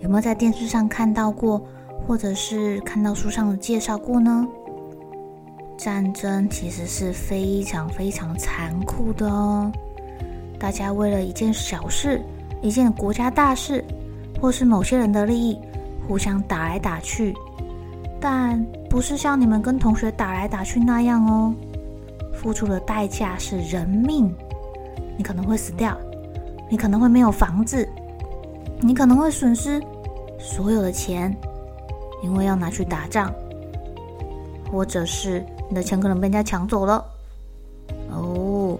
[0.00, 1.64] 有没有在电视上看到过，
[2.06, 4.46] 或者是看到书上的介绍过呢？
[5.76, 9.72] 战争其实是非常非常残酷的哦。
[10.58, 12.22] 大家为了一件小事、
[12.62, 13.84] 一件国家大事，
[14.40, 15.58] 或是某些人的利益，
[16.06, 17.34] 互相打来打去。
[18.20, 21.52] 但不是像你们跟同学打来打去那样哦。
[22.32, 24.34] 付出的代价是人命，
[25.16, 25.98] 你可能会死掉，
[26.70, 27.88] 你可能会没有房子，
[28.80, 29.82] 你可能会损失。
[30.38, 31.34] 所有的钱，
[32.22, 33.32] 因为要拿去打仗，
[34.70, 37.02] 或者是你的钱可能被人家抢走了。
[38.10, 38.78] 哦，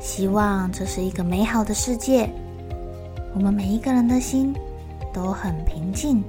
[0.00, 2.30] 希望这是一个美好的世界，
[3.34, 4.54] 我们每一个人的心
[5.12, 6.22] 都很平静，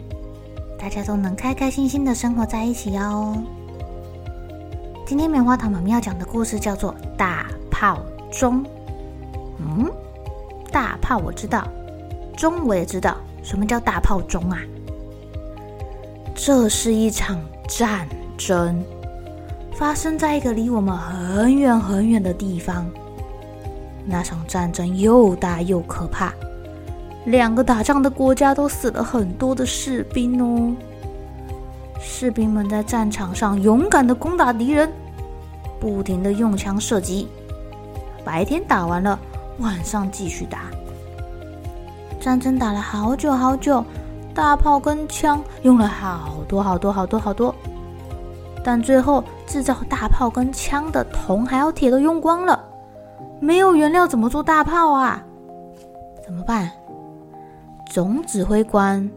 [0.79, 3.37] 大家都能开开心心的生活在一起哦。
[5.05, 7.99] 今天棉花糖妈妈要讲的故事叫做《大炮
[8.31, 8.63] 钟》。
[9.59, 9.91] 嗯，
[10.71, 11.67] 大炮我知道，
[12.41, 13.15] 钟我也知道。
[13.43, 14.59] 什么叫大炮钟啊？
[16.35, 18.83] 这是一场战争，
[19.73, 22.89] 发生在一个离我们很远很远的地方。
[24.05, 26.33] 那场战争又大又可怕，
[27.25, 30.75] 两个打仗的国家都死了很多的士兵哦。
[31.99, 34.91] 士兵们在战场上勇敢的攻打敌人，
[35.79, 37.27] 不停的用枪射击。
[38.25, 39.19] 白天打完了，
[39.59, 40.70] 晚上继续打。
[42.21, 43.83] 战争打了好久好久，
[44.33, 47.53] 大炮跟枪用了好多好多好多好多，
[48.63, 52.63] 但最后制造大炮跟枪的铜还有铁都用光了，
[53.39, 55.23] 没有原料怎么做大炮啊？
[56.23, 56.69] 怎么办？
[57.89, 59.09] 总指挥官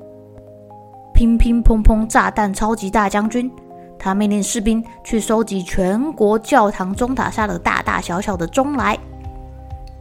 [1.12, 3.52] 乒乒乓乓炸弹超级大将军，
[3.98, 8.98] 他命令士兵去收集全国教堂钟塔下的大大小小的钟来，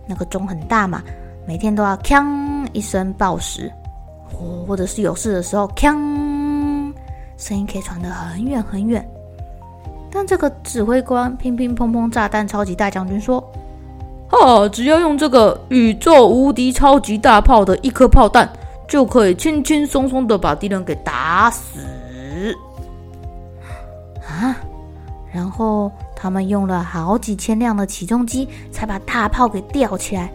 [0.07, 1.03] 那个钟很大嘛。
[1.45, 2.23] 每天都要锵
[2.73, 3.71] 一声报时，
[4.29, 5.93] 或或者是有事的时候锵，
[7.37, 9.07] 声音可以传得很远很远。
[10.11, 13.43] 但这个指挥官乒乒乓乓炸弹超级大将军说
[14.29, 18.47] ：“哈，只要用这个宇宙无敌超级大炮的一颗炮弹，
[18.87, 21.79] 就可以轻轻松松的把敌人给打死。”
[24.27, 24.55] 啊！
[25.31, 30.31] 然后他们用了好几千辆的起重机，才把大炮给吊起来。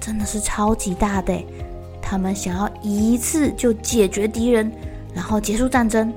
[0.00, 1.34] 真的是超级大的，
[2.08, 4.70] 他们想要一次就解决敌人，
[5.12, 6.12] 然后结束战争。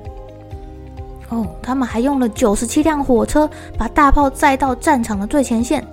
[1.30, 5.84] 哦，他们还用了九十七辆火车，把大炮载到战场的最前线。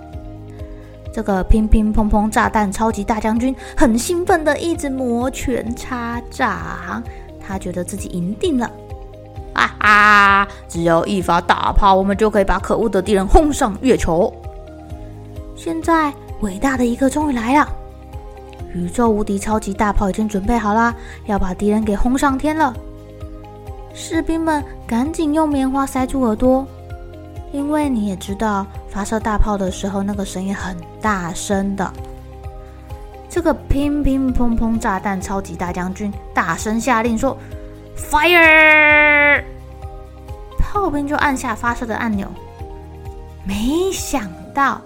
[1.12, 7.02] 这个乒乒乓乓炸弹超级大将军很兴奋的一直摩拳擦掌，
[7.44, 8.70] 他觉得自己赢定了。
[9.54, 10.48] 啊哈！
[10.68, 14.32] 只要一发大炮，我们就可以把可恶的敌人轰上月球。
[15.56, 17.68] 现在，伟大的一刻终于来了。
[18.78, 20.94] 宇宙无敌超级大炮已经准备好了，
[21.26, 22.72] 要把敌人给轰上天了。
[23.92, 26.64] 士兵们赶紧用棉花塞住耳朵，
[27.50, 31.92] 因为你也知道，发射大炮的时候那个声音很大声的。
[33.28, 37.36] 这个乒乒乓乓炸弹超级大将军大声下令说
[37.96, 39.42] ：“Fire！”
[40.58, 42.28] 炮兵就按下发射的按钮，
[43.44, 44.80] 没想到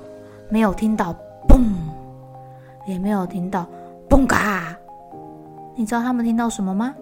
[0.48, 1.14] 没有听到
[1.46, 1.62] 嘣。
[2.84, 3.64] 也没有听到
[4.12, 4.76] “东嘎。
[5.74, 6.94] 你知道他们听到什么吗？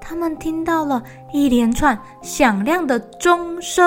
[0.00, 3.84] 他们听到了一连串响亮的钟声。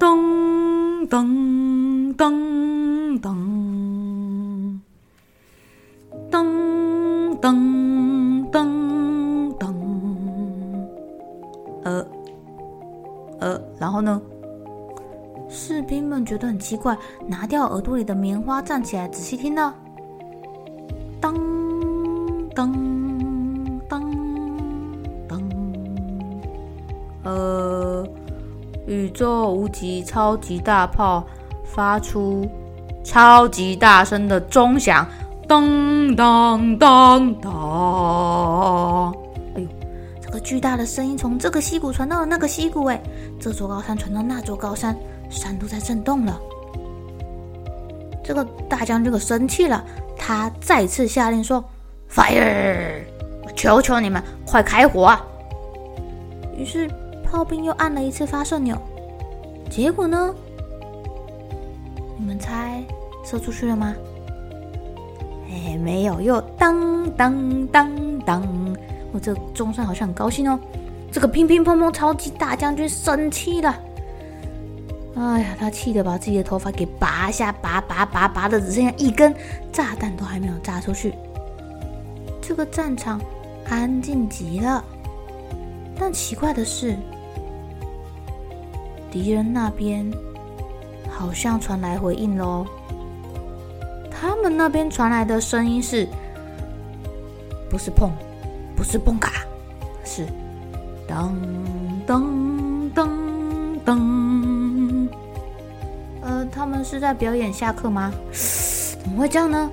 [0.00, 4.80] 噔噔噔噔
[6.30, 9.74] 噔噔噔噔
[11.84, 12.06] 呃
[13.38, 14.22] 呃然后呢？
[15.50, 16.96] 士兵们觉得很奇怪
[17.26, 19.74] 拿掉耳朵里的棉花站起来仔细听呢？
[22.62, 24.00] 噔噔
[25.28, 25.42] 噔
[27.24, 28.06] 呃
[28.86, 31.26] 宇宙无极超级大炮
[31.64, 32.48] 发出
[33.02, 35.04] 超级大声的钟响
[35.48, 39.18] 噔噔噔噔。
[39.56, 39.68] 哎呦
[40.20, 43.02] 这个巨大的声音从这个溪谷传到了那个溪谷哎
[43.40, 44.96] 这座高山传到那座高山
[45.28, 46.40] 山都在震动了。
[48.22, 49.84] 这个大将军可生气了
[50.16, 51.64] 他再次下令说
[52.14, 53.02] ：“Fire！
[53.44, 55.16] 我求求你们，快开火！”
[56.56, 56.90] 于是。
[57.24, 58.76] 炮兵又按了一次发射钮，
[59.70, 60.34] 结果呢？
[62.18, 62.84] 你们猜
[63.24, 63.96] 射出去了吗？
[65.48, 68.76] 哎，没有，又当当当当！
[69.12, 70.60] 我这钟声好像很高兴哦。
[71.10, 73.74] 这个乒乒乓乓超级大将军生气了，
[75.16, 79.34] 哎呀，他气得把自己的头发给拔下，拔拔拔拔的只剩下一根，
[79.72, 81.14] 炸弹都还没有炸出去。
[82.52, 83.18] 这个战场
[83.70, 84.84] 安静极了，
[85.98, 86.94] 但奇怪的是。
[89.10, 90.06] 敌人那边
[91.08, 92.66] 好像传来回应喽，
[94.10, 96.06] 他们那边传来的声音是，
[97.70, 98.12] 不是碰，
[98.76, 99.30] 不是蹦嘎，
[100.04, 100.26] 是
[101.08, 101.34] 当
[102.06, 103.08] 当当
[103.82, 105.08] 当。
[106.20, 108.12] 呃，他们是在表演下课吗？
[109.00, 109.70] 怎么会这样呢？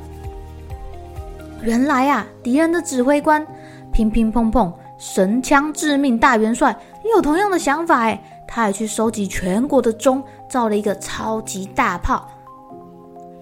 [1.62, 3.46] 原来啊，敌人的指挥官
[3.92, 8.22] 乒乒乓乓神枪致命大元帅也有同样的想法哎。
[8.52, 12.28] 他还去收集全国的钟，造了一个超级大炮。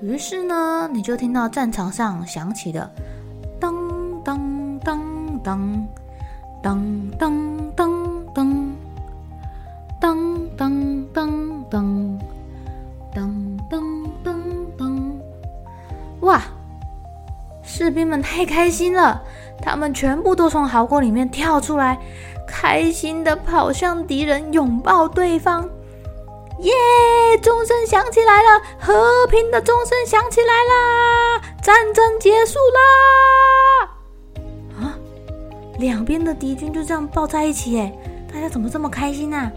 [0.02, 2.92] 于是呢，你就听到战场上响起了
[3.58, 3.74] 当
[4.24, 5.88] 当当当
[6.62, 8.67] 当当当当当
[17.98, 19.22] 兵们太开心了，
[19.62, 21.98] 他们全部都从壕沟里面跳出来。
[22.48, 25.70] 开心的跑向敌人，拥抱对方，
[26.60, 26.72] 耶！
[27.42, 33.90] 钟声响起来了，和平的钟声响起来啦，战争结束啦！
[34.80, 34.98] 啊，
[35.78, 37.92] 两边的敌军就这样抱在一起，哎，
[38.34, 39.52] 大家怎么这么开心啊？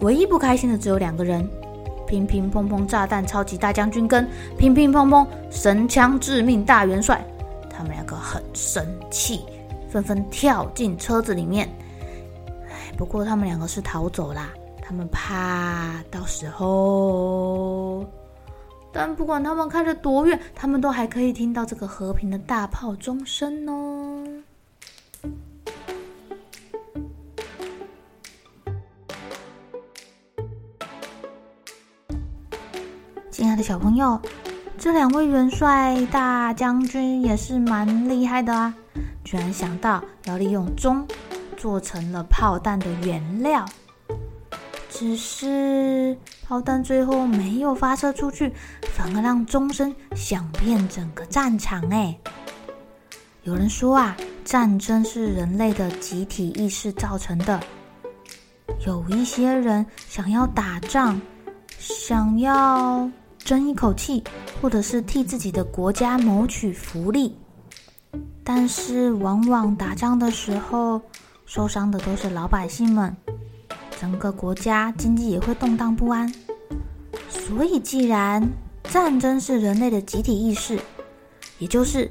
[0.00, 1.46] 唯一不开心的只有两个人：
[2.10, 4.28] 乒乒乓乓炸弹超级大将军跟
[4.58, 7.24] 乒乒乓乓神枪致命大元帅，
[7.70, 9.40] 他们两个很生气。
[9.88, 11.68] 纷纷跳进车子里面，
[12.68, 18.04] 哎，不过他们两个是逃走啦，他们怕到时候，
[18.92, 24.19] 但不管他们开得多远，他们都还可以听到这个和平的大炮钟声哦。
[33.40, 34.20] 亲爱的小朋友，
[34.76, 38.74] 这两位元帅大将军也是蛮厉害的啊。
[39.24, 41.08] 居然想到要利用钟
[41.56, 43.64] 做成了炮弹的原料，
[44.90, 46.14] 只是
[46.46, 48.52] 炮弹最后没有发射出去，
[48.92, 51.82] 反而让钟声响遍整个战场。
[51.88, 52.14] 哎，
[53.44, 54.14] 有人说啊，
[54.44, 57.58] 战争是人类的集体意识造成的。
[58.86, 61.18] 有一些人想要打仗，
[61.78, 63.10] 想要
[63.50, 64.22] 争一口气，
[64.62, 67.36] 或者是替自己的国家谋取福利。
[68.44, 71.02] 但是，往往打仗的时候，
[71.46, 73.16] 受伤的都是老百姓们，
[74.00, 76.32] 整个国家经济也会动荡不安。
[77.28, 78.48] 所以，既然
[78.84, 80.78] 战争是人类的集体意识，
[81.58, 82.08] 也就是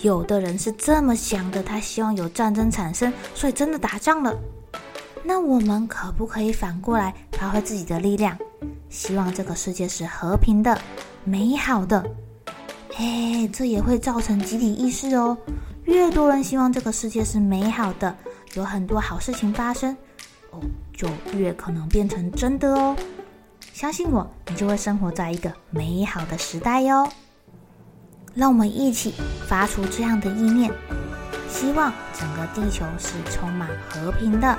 [0.00, 4.36] 有的人是这么想的，他希望有战争产生，所以真的打仗了。
[5.22, 8.36] 那我们可不可以反过来发挥自己的力量，
[8.92, 10.78] 希望这个世界是和平的、
[11.24, 12.04] 美好的？
[12.98, 15.36] 哎，这也会造成集体意识哦。
[15.84, 18.14] 越多人希望这个世界是美好的，
[18.52, 19.96] 有很多好事情发生，
[20.50, 20.60] 哦，
[20.92, 22.94] 就越可能变成真的哦。
[23.72, 27.08] 相信我，你就会生活在一个美好的时代哟。
[28.34, 29.14] 让我们一起
[29.48, 30.70] 发出这样的意念，
[31.48, 34.58] 希望整个地球是充满和平的。